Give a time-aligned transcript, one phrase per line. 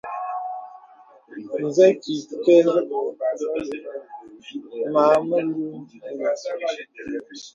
[1.75, 2.57] Zə kì ìkɛ̂
[4.91, 5.61] mə a mèlù
[5.99, 6.35] mìnə̀.